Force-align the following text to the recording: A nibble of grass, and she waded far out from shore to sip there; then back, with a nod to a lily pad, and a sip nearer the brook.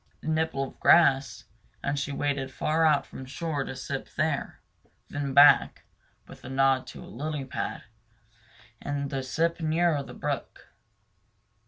A 0.23 0.27
nibble 0.27 0.63
of 0.69 0.79
grass, 0.79 1.43
and 1.83 1.99
she 1.99 2.11
waded 2.11 2.49
far 2.51 2.87
out 2.87 3.05
from 3.05 3.23
shore 3.25 3.63
to 3.63 3.75
sip 3.75 4.09
there; 4.15 4.59
then 5.11 5.35
back, 5.35 5.83
with 6.27 6.43
a 6.43 6.49
nod 6.49 6.87
to 6.87 7.03
a 7.05 7.05
lily 7.05 7.45
pad, 7.45 7.83
and 8.81 9.13
a 9.13 9.21
sip 9.21 9.59
nearer 9.61 10.01
the 10.01 10.15
brook. 10.15 10.69